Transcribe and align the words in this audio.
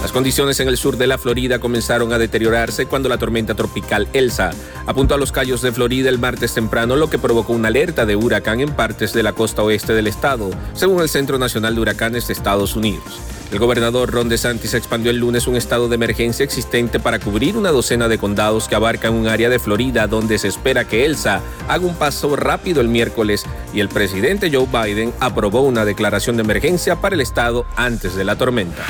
Las 0.00 0.12
condiciones 0.12 0.58
en 0.60 0.68
el 0.68 0.78
sur 0.78 0.96
de 0.96 1.06
la 1.06 1.18
Florida 1.18 1.58
comenzaron 1.58 2.12
a 2.12 2.18
deteriorarse 2.18 2.86
cuando 2.86 3.10
la 3.10 3.18
tormenta 3.18 3.54
tropical 3.54 4.08
Elsa 4.14 4.50
apuntó 4.86 5.14
a 5.14 5.18
los 5.18 5.30
callos 5.30 5.60
de 5.60 5.72
Florida 5.72 6.08
el 6.08 6.18
martes 6.18 6.54
temprano, 6.54 6.96
lo 6.96 7.10
que 7.10 7.18
provocó 7.18 7.52
una 7.52 7.68
alerta 7.68 8.06
de 8.06 8.16
huracán 8.16 8.60
en 8.60 8.70
partes 8.70 9.12
de 9.12 9.22
la 9.22 9.34
costa 9.34 9.62
oeste 9.62 9.92
del 9.92 10.06
estado, 10.06 10.50
según 10.72 11.02
el 11.02 11.10
Centro 11.10 11.38
Nacional 11.38 11.74
de 11.74 11.82
Huracanes 11.82 12.26
de 12.26 12.32
Estados 12.32 12.76
Unidos. 12.76 13.20
El 13.52 13.58
gobernador 13.58 14.10
Ron 14.10 14.28
DeSantis 14.28 14.74
expandió 14.74 15.10
el 15.10 15.18
lunes 15.18 15.46
un 15.46 15.56
estado 15.56 15.88
de 15.88 15.96
emergencia 15.96 16.44
existente 16.44 16.98
para 16.98 17.18
cubrir 17.18 17.56
una 17.56 17.70
docena 17.70 18.08
de 18.08 18.16
condados 18.16 18.68
que 18.68 18.76
abarcan 18.76 19.12
un 19.12 19.26
área 19.26 19.50
de 19.50 19.58
Florida 19.58 20.06
donde 20.06 20.38
se 20.38 20.48
espera 20.48 20.86
que 20.86 21.04
Elsa 21.04 21.40
haga 21.68 21.84
un 21.84 21.96
paso 21.96 22.36
rápido 22.36 22.80
el 22.80 22.88
miércoles 22.88 23.44
y 23.74 23.80
el 23.80 23.88
presidente 23.88 24.50
Joe 24.52 24.66
Biden 24.66 25.12
aprobó 25.20 25.62
una 25.62 25.84
declaración 25.84 26.36
de 26.36 26.42
emergencia 26.42 26.96
para 27.00 27.16
el 27.16 27.20
estado 27.20 27.66
antes 27.76 28.14
de 28.14 28.24
la 28.24 28.36
tormenta. 28.36 28.86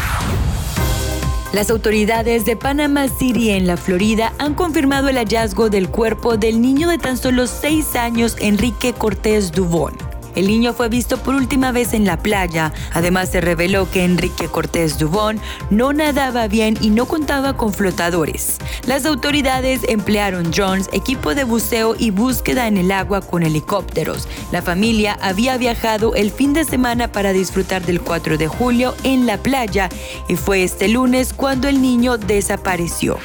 Las 1.52 1.68
autoridades 1.68 2.44
de 2.44 2.54
Panama 2.54 3.08
City 3.08 3.50
en 3.50 3.66
la 3.66 3.76
Florida 3.76 4.32
han 4.38 4.54
confirmado 4.54 5.08
el 5.08 5.16
hallazgo 5.16 5.68
del 5.68 5.88
cuerpo 5.88 6.36
del 6.36 6.60
niño 6.60 6.88
de 6.88 6.98
tan 6.98 7.16
solo 7.16 7.48
seis 7.48 7.96
años 7.96 8.36
Enrique 8.38 8.92
Cortés 8.92 9.50
Dubón. 9.50 10.09
El 10.34 10.46
niño 10.46 10.72
fue 10.72 10.88
visto 10.88 11.18
por 11.18 11.34
última 11.34 11.72
vez 11.72 11.92
en 11.92 12.04
la 12.04 12.18
playa. 12.18 12.72
Además, 12.92 13.30
se 13.30 13.40
reveló 13.40 13.90
que 13.90 14.04
Enrique 14.04 14.48
Cortés 14.48 14.98
Dubón 14.98 15.40
no 15.70 15.92
nadaba 15.92 16.48
bien 16.48 16.76
y 16.80 16.90
no 16.90 17.06
contaba 17.06 17.56
con 17.56 17.72
flotadores. 17.72 18.58
Las 18.86 19.06
autoridades 19.06 19.80
emplearon 19.88 20.50
drones, 20.50 20.88
equipo 20.92 21.34
de 21.34 21.44
buceo 21.44 21.94
y 21.98 22.10
búsqueda 22.10 22.66
en 22.68 22.76
el 22.76 22.92
agua 22.92 23.20
con 23.20 23.42
helicópteros. 23.42 24.28
La 24.52 24.62
familia 24.62 25.18
había 25.20 25.56
viajado 25.56 26.14
el 26.14 26.30
fin 26.30 26.52
de 26.52 26.64
semana 26.64 27.12
para 27.12 27.32
disfrutar 27.32 27.84
del 27.84 28.00
4 28.00 28.38
de 28.38 28.48
julio 28.48 28.94
en 29.02 29.26
la 29.26 29.38
playa 29.38 29.88
y 30.28 30.36
fue 30.36 30.62
este 30.62 30.88
lunes 30.88 31.32
cuando 31.32 31.68
el 31.68 31.82
niño 31.82 32.18
desapareció. 32.18 33.18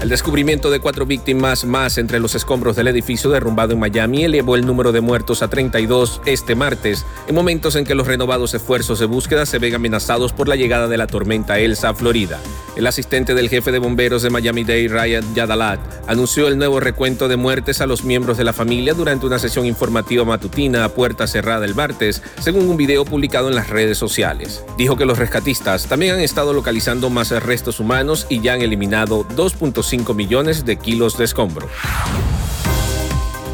El 0.00 0.10
descubrimiento 0.10 0.70
de 0.70 0.78
cuatro 0.78 1.06
víctimas 1.06 1.64
más 1.64 1.98
entre 1.98 2.20
los 2.20 2.36
escombros 2.36 2.76
del 2.76 2.86
edificio 2.86 3.30
derrumbado 3.30 3.72
en 3.72 3.80
Miami 3.80 4.24
elevó 4.24 4.54
el 4.54 4.64
número 4.64 4.92
de 4.92 5.00
muertos 5.00 5.42
a 5.42 5.48
32 5.48 6.20
este 6.24 6.54
martes, 6.54 7.04
en 7.26 7.34
momentos 7.34 7.74
en 7.74 7.84
que 7.84 7.96
los 7.96 8.06
renovados 8.06 8.54
esfuerzos 8.54 9.00
de 9.00 9.06
búsqueda 9.06 9.44
se 9.44 9.58
ven 9.58 9.74
amenazados 9.74 10.32
por 10.32 10.46
la 10.46 10.54
llegada 10.54 10.86
de 10.86 10.98
la 10.98 11.08
tormenta 11.08 11.58
Elsa 11.58 11.88
a 11.88 11.94
Florida. 11.94 12.38
El 12.78 12.86
asistente 12.86 13.34
del 13.34 13.48
jefe 13.48 13.72
de 13.72 13.80
bomberos 13.80 14.22
de 14.22 14.30
Miami-Dade, 14.30 14.86
Ryan 14.86 15.34
Yadalat, 15.34 15.80
anunció 16.06 16.46
el 16.46 16.56
nuevo 16.56 16.78
recuento 16.78 17.26
de 17.26 17.36
muertes 17.36 17.80
a 17.80 17.88
los 17.88 18.04
miembros 18.04 18.38
de 18.38 18.44
la 18.44 18.52
familia 18.52 18.94
durante 18.94 19.26
una 19.26 19.40
sesión 19.40 19.66
informativa 19.66 20.24
matutina 20.24 20.84
a 20.84 20.88
puerta 20.88 21.26
cerrada 21.26 21.64
el 21.64 21.74
martes, 21.74 22.22
según 22.40 22.68
un 22.68 22.76
video 22.76 23.04
publicado 23.04 23.48
en 23.48 23.56
las 23.56 23.68
redes 23.68 23.98
sociales. 23.98 24.64
Dijo 24.76 24.96
que 24.96 25.06
los 25.06 25.18
rescatistas 25.18 25.88
también 25.88 26.14
han 26.14 26.20
estado 26.20 26.52
localizando 26.52 27.10
más 27.10 27.30
restos 27.42 27.80
humanos 27.80 28.28
y 28.30 28.40
ya 28.42 28.52
han 28.52 28.62
eliminado 28.62 29.26
2.5 29.30 29.82
5 29.82 30.14
millones 30.14 30.64
de 30.64 30.76
kilos 30.76 31.18
de 31.18 31.24
escombro. 31.24 31.68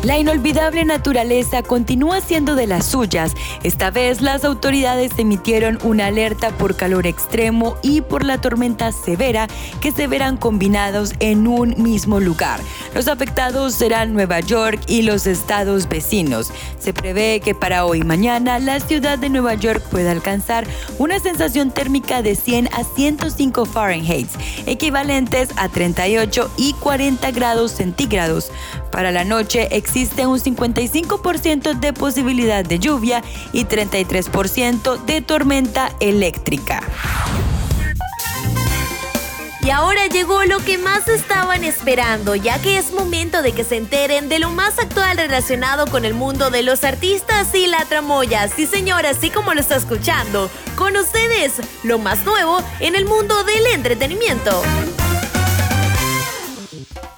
La 0.05 0.19
inolvidable 0.19 0.85
naturaleza 0.85 1.63
continúa 1.63 2.21
siendo 2.21 2.57
de 2.57 2.67
las 2.67 2.85
suyas. 2.85 3.33
Esta 3.63 3.91
vez 3.91 4.21
las 4.21 4.45
autoridades 4.45 5.13
emitieron 5.17 5.79
una 5.83 6.09
alerta 6.09 6.51
por 6.51 6.77
calor 6.77 7.07
extremo 7.07 7.79
y 7.81 8.03
por 8.03 8.23
la 8.23 8.39
tormenta 8.39 8.93
severa 8.93 9.49
que 9.81 9.93
se 9.93 10.07
verán 10.07 10.37
combinados 10.37 11.15
en 11.21 11.47
un 11.47 11.83
mismo 11.83 12.21
lugar. 12.21 12.61
Los 12.95 13.09
afectados 13.09 13.73
serán 13.73 14.13
Nueva 14.13 14.41
York 14.41 14.79
y 14.89 15.03
los 15.03 15.27
estados 15.27 15.89
vecinos. 15.89 16.53
Se 16.79 16.93
prevé 16.93 17.41
que 17.41 17.55
para 17.55 17.87
hoy 17.87 18.01
y 18.01 18.05
mañana 18.05 18.59
la 18.59 18.81
ciudad 18.81 19.19
de 19.19 19.31
Nueva 19.31 19.55
York 19.55 19.83
pueda 19.91 20.11
alcanzar 20.13 20.67
una 20.99 21.19
sensación 21.19 21.71
térmica 21.71 22.21
de 22.21 22.35
100 22.35 22.69
a 22.75 22.85
105 22.85 23.65
Fahrenheit, 23.65 24.29
equivalentes 24.67 25.49
a 25.57 25.71
38 25.71 26.51
y 26.59 26.75
40 26.75 27.31
grados 27.31 27.73
centígrados. 27.73 28.53
Para 28.91 29.11
la 29.11 29.25
noche 29.25 29.69
existe 29.95 30.27
un 30.27 30.41
55% 30.41 31.79
de 31.79 31.93
posibilidad 31.93 32.65
de 32.65 32.81
lluvia 32.81 33.23
y 33.53 33.65
33% 33.65 35.05
de 35.05 35.21
tormenta 35.23 35.93
eléctrica. 36.01 36.83
Y 39.61 39.71
ahora 39.71 40.09
llegó 40.09 40.43
lo 40.47 40.59
que 40.59 40.79
más 40.79 41.07
estaban 41.07 41.63
esperando, 41.63 42.35
ya 42.35 42.61
que 42.61 42.77
es 42.77 42.93
momento 42.93 43.41
de 43.41 43.53
que 43.53 43.63
se 43.63 43.77
enteren 43.77 44.29
de 44.29 44.41
lo 44.41 44.51
más 44.51 44.81
actual 44.81 45.17
relacionado 45.17 45.87
con 45.87 46.05
el 46.05 46.13
mundo 46.13 46.51
de 46.51 46.65
los 46.65 46.83
artistas 46.83 47.55
y 47.55 47.69
la 47.69 47.85
tramoya. 47.85 48.49
Sí, 48.49 48.67
señora, 48.67 49.11
así 49.11 49.31
como 49.31 49.55
lo 49.55 49.61
está 49.61 49.77
escuchando. 49.77 50.51
Con 50.75 50.97
ustedes, 50.97 51.53
lo 51.85 52.01
más 52.01 52.25
nuevo 52.25 52.59
en 52.81 52.97
el 52.97 53.05
mundo 53.05 53.45
del 53.45 53.65
entretenimiento. 53.75 54.61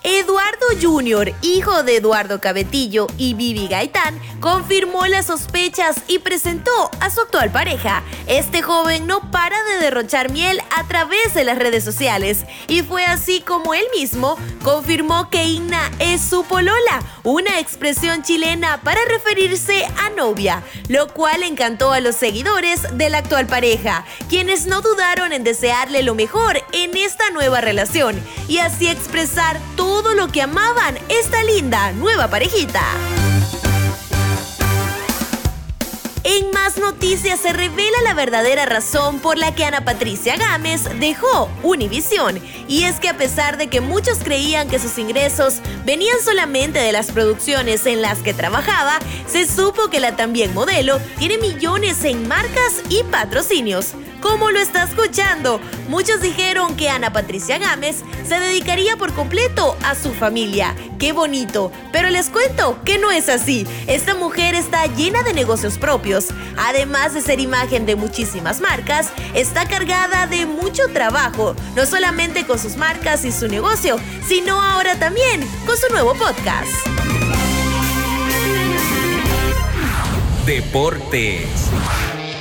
Eduardo 0.09 0.67
Jr., 0.81 1.35
hijo 1.43 1.83
de 1.83 1.97
Eduardo 1.97 2.41
Cabetillo 2.41 3.09
y 3.19 3.35
Vivi 3.35 3.67
Gaitán, 3.67 4.21
confirmó 4.39 5.05
las 5.09 5.27
sospechas 5.27 5.97
y 6.07 6.21
presentó 6.21 6.93
a 7.01 7.11
su 7.11 7.23
actual 7.23 7.51
pareja. 7.51 8.05
Este 8.29 8.63
joven 8.63 9.09
no 9.09 9.33
para 9.33 9.57
de 9.65 9.81
derrochar 9.81 10.31
miel 10.31 10.61
a 10.77 10.87
través 10.87 11.35
de 11.35 11.43
las 11.43 11.59
redes 11.59 11.83
sociales 11.83 12.45
y 12.69 12.83
fue 12.83 13.05
así 13.05 13.41
como 13.41 13.75
él 13.75 13.85
mismo 13.99 14.37
confirmó 14.63 15.29
que 15.29 15.43
Igna 15.43 15.91
es 15.99 16.21
su 16.21 16.45
polola, 16.45 17.03
una 17.25 17.59
expresión 17.59 18.23
chilena 18.23 18.81
para 18.85 19.01
referirse 19.07 19.87
a 19.99 20.11
novia, 20.11 20.63
lo 20.89 21.13
cual 21.13 21.43
encantó 21.43 21.93
a 21.93 21.99
los 21.99 22.15
seguidores 22.15 22.97
de 22.97 23.11
la 23.11 23.19
actual 23.19 23.49
pareja, 23.49 24.05
quienes 24.29 24.67
no 24.67 24.83
dudaron 24.83 25.33
en 25.33 25.43
desearle 25.43 26.05
lo 26.05 26.15
mejor 26.15 26.63
en 26.71 26.97
esta 26.97 27.29
nueva 27.31 27.61
relación 27.61 28.15
y 28.47 28.59
así 28.59 28.87
expresar 28.87 29.59
todo 29.75 29.96
todo 30.03 30.13
lo 30.13 30.29
que 30.29 30.43
amaban 30.43 30.99
esta 31.09 31.43
linda 31.43 31.91
nueva 31.93 32.29
parejita. 32.29 33.06
En 36.29 36.51
más 36.51 36.77
noticias 36.77 37.39
se 37.39 37.53
revela 37.53 38.03
la 38.03 38.13
verdadera 38.13 38.67
razón 38.67 39.21
por 39.21 39.39
la 39.39 39.55
que 39.55 39.65
Ana 39.65 39.85
Patricia 39.85 40.37
Gámez 40.37 40.83
dejó 40.99 41.49
Univision. 41.63 42.41
Y 42.67 42.83
es 42.83 42.99
que 42.99 43.09
a 43.09 43.17
pesar 43.17 43.59
de 43.59 43.69
que 43.69 43.81
muchos 43.81 44.19
creían 44.19 44.69
que 44.69 44.81
sus 44.81 44.99
ingresos 44.99 45.61
venían 45.85 46.17
solamente 46.21 46.81
de 46.81 46.91
las 46.91 47.13
producciones 47.13 47.87
en 47.87 48.03
las 48.03 48.19
que 48.23 48.35
trabajaba, 48.35 48.99
se 49.29 49.47
supo 49.47 49.89
que 49.89 50.01
la 50.01 50.17
también 50.17 50.53
modelo 50.53 50.99
tiene 51.17 51.39
millones 51.39 52.03
en 52.03 52.27
marcas 52.27 52.83
y 52.89 53.05
patrocinios. 53.05 53.93
¿Cómo 54.21 54.51
lo 54.51 54.59
está 54.59 54.83
escuchando? 54.83 55.61
Muchos 55.89 56.21
dijeron 56.21 56.77
que 56.77 56.89
Ana 56.89 57.13
Patricia 57.13 57.59
Gámez 57.59 58.03
se 58.27 58.41
dedicaría 58.41 58.97
por 58.97 59.13
completo 59.13 59.77
a 59.85 59.95
su 59.95 60.13
familia. 60.13 60.75
¡Qué 60.99 61.13
bonito! 61.13 61.71
Pero 61.93 62.09
les 62.11 62.31
cuento 62.31 62.79
que 62.85 62.99
no 62.99 63.11
es 63.11 63.29
así. 63.29 63.67
Esta 63.87 64.15
mujer 64.15 64.55
está 64.55 64.87
llena 64.87 65.23
de 65.23 65.35
negocios 65.35 65.79
propios. 65.79 66.29
Además 66.57 67.15
de 67.15 67.21
ser 67.21 67.41
imagen 67.41 67.85
de 67.85 67.97
muchísimas 67.97 68.61
marcas, 68.61 69.11
está 69.35 69.69
cargada 69.69 70.27
de 70.27 70.47
mucho 70.47 70.89
trabajo, 70.93 71.55
no 71.75 71.85
solamente 71.85 72.47
con 72.47 72.59
sus 72.59 72.77
marcas 72.77 73.25
y 73.25 73.33
su 73.33 73.49
negocio, 73.49 73.99
sino 74.27 74.61
ahora 74.61 74.99
también 74.99 75.47
con 75.67 75.77
su 75.77 75.89
nuevo 75.93 76.15
podcast. 76.15 76.71
Deportes. 80.47 81.49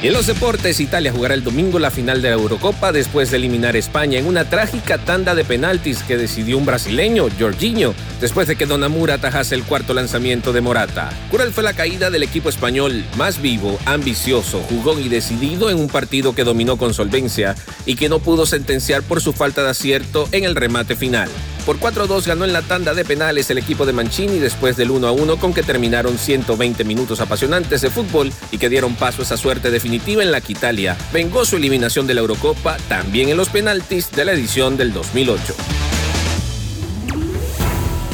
En 0.05 0.13
los 0.13 0.27
deportes, 0.27 0.79
Italia 0.79 1.11
jugará 1.11 1.33
el 1.33 1.43
domingo 1.43 1.79
la 1.79 1.89
final 1.89 2.21
de 2.21 2.29
la 2.29 2.35
Eurocopa 2.35 2.91
después 2.91 3.31
de 3.31 3.37
eliminar 3.37 3.73
a 3.73 3.79
España 3.79 4.19
en 4.19 4.27
una 4.27 4.47
trágica 4.47 4.99
tanda 4.99 5.33
de 5.33 5.43
penaltis 5.43 6.03
que 6.03 6.15
decidió 6.15 6.59
un 6.59 6.65
brasileño, 6.67 7.25
Jorginho, 7.39 7.95
después 8.21 8.47
de 8.47 8.55
que 8.55 8.67
Donamura 8.67 9.15
atajase 9.15 9.55
el 9.55 9.63
cuarto 9.63 9.95
lanzamiento 9.95 10.53
de 10.53 10.61
Morata. 10.61 11.09
Cruel 11.31 11.51
fue 11.51 11.63
la 11.63 11.73
caída 11.73 12.11
del 12.11 12.21
equipo 12.21 12.49
español, 12.49 13.03
más 13.17 13.41
vivo, 13.41 13.79
ambicioso, 13.85 14.59
jugón 14.69 15.01
y 15.01 15.09
decidido 15.09 15.71
en 15.71 15.79
un 15.79 15.87
partido 15.87 16.35
que 16.35 16.43
dominó 16.43 16.77
con 16.77 16.93
solvencia 16.93 17.55
y 17.87 17.95
que 17.95 18.07
no 18.07 18.19
pudo 18.19 18.45
sentenciar 18.45 19.01
por 19.01 19.21
su 19.21 19.33
falta 19.33 19.63
de 19.63 19.71
acierto 19.71 20.29
en 20.31 20.43
el 20.43 20.55
remate 20.55 20.95
final. 20.95 21.29
Por 21.65 21.79
4-2 21.79 22.27
ganó 22.27 22.45
en 22.45 22.53
la 22.53 22.61
tanda 22.61 22.93
de 22.93 23.03
penales 23.03 23.49
el 23.49 23.57
equipo 23.57 23.87
de 23.87 23.93
Mancini 23.93 24.37
después 24.37 24.77
del 24.77 24.91
1-1 24.91 25.39
con 25.39 25.53
que 25.53 25.63
terminaron 25.63 26.17
120 26.17 26.83
minutos 26.83 27.21
apasionantes 27.21 27.81
de 27.81 27.89
fútbol 27.89 28.31
y 28.51 28.59
que 28.59 28.69
dieron 28.69 28.95
paso 28.95 29.21
a 29.21 29.25
esa 29.25 29.37
suerte 29.37 29.71
definitiva 29.71 30.21
en 30.21 30.31
la 30.31 30.41
que 30.41 30.51
Italia 30.51 30.95
vengó 31.11 31.43
su 31.43 31.55
eliminación 31.55 32.05
de 32.05 32.13
la 32.13 32.21
Eurocopa 32.21 32.77
también 32.87 33.29
en 33.29 33.37
los 33.37 33.49
penaltis 33.49 34.11
de 34.11 34.25
la 34.25 34.33
edición 34.33 34.77
del 34.77 34.93
2008. 34.93 35.94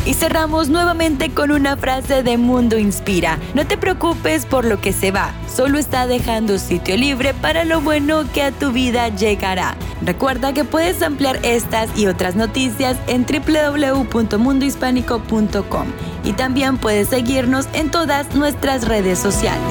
Y 0.06 0.14
cerramos 0.16 0.70
nuevamente 0.70 1.32
con 1.32 1.52
una 1.52 1.78
frase 1.78 2.24
de 2.24 2.38
Mundo 2.38 2.80
Inspira. 2.80 3.38
No 3.54 3.68
te 3.68 3.78
preocupes 3.78 4.48
por 4.48 4.66
lo 4.66 4.82
que 4.82 4.94
se 4.94 5.12
va, 5.12 5.32
solo 5.54 5.78
está 5.78 6.08
dejando 6.08 6.58
sitio 6.58 6.98
libre 6.98 7.36
para 7.36 7.66
lo 7.66 7.82
bueno 7.82 8.24
que 8.34 8.42
a 8.42 8.52
tu 8.52 8.72
vida 8.72 9.10
llegará. 9.10 9.76
Recuerda 10.04 10.54
que 10.54 10.64
puedes 10.64 11.04
ampliar 11.04 11.40
estas 11.44 11.96
y 11.96 12.08
otras 12.08 12.36
noticias 12.36 12.98
en 13.08 13.24
www.mundohispánico.com 13.26 15.88
y 16.24 16.34
también 16.34 16.78
puedes 16.78 17.10
seguirnos 17.10 17.68
en 17.74 17.90
todas 17.92 18.34
nuestras 18.36 18.88
redes 18.88 19.20
sociales. 19.20 19.62